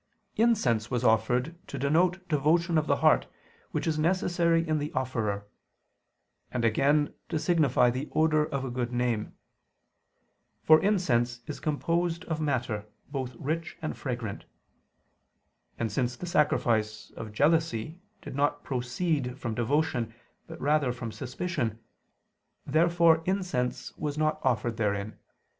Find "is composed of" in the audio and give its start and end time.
11.45-12.41